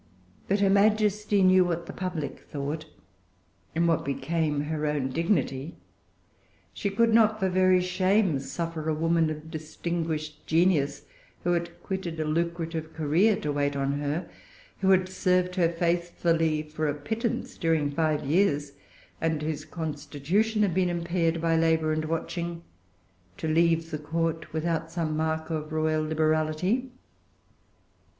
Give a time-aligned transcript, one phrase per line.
[0.47, 2.85] But her Majesty knew what the public thought,
[3.75, 5.75] and what became her own dignity.
[6.73, 11.03] She could not for very shame suffer a woman of distinguished genius,
[11.43, 14.27] who had quitted a lucrative career to wait on her,
[14.79, 18.71] who had served her faithfully for a pittance during five years,
[19.21, 22.63] and whose constitution had been impaired by labor and watching,
[23.37, 26.89] to leave the Court without some mark of royal liberality.